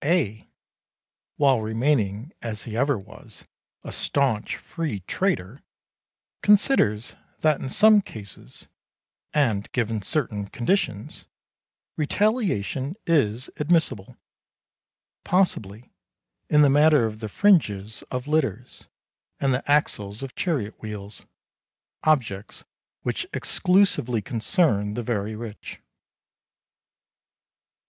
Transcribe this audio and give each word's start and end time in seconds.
A.... 0.03 0.47
while 1.35 1.61
remaining, 1.61 2.33
as 2.41 2.63
he 2.63 2.75
ever 2.75 2.97
was, 2.97 3.45
a 3.83 3.91
staunch 3.91 4.57
Free 4.57 5.01
Trader, 5.01 5.61
considers 6.41 7.15
that 7.41 7.61
in 7.61 7.69
some 7.69 8.01
cases 8.01 8.67
and 9.31 9.71
given 9.73 10.01
certain 10.01 10.47
conditions 10.47 11.27
retaliation 11.97 12.95
is 13.05 13.51
admissible 13.57 14.17
possibly 15.23 15.91
in 16.49 16.63
the 16.63 16.67
matter 16.71 17.05
of 17.05 17.19
the 17.19 17.29
fringes 17.29 18.01
of 18.09 18.27
litters 18.27 18.87
and 19.39 19.53
the 19.53 19.71
axles 19.71 20.23
of 20.23 20.33
chariot 20.33 20.73
wheels 20.81 21.27
objects 22.03 22.63
which 23.03 23.27
exclusively 23.35 24.19
concern 24.23 24.95
the 24.95 25.03
very 25.03 25.35
rich. 25.35 25.79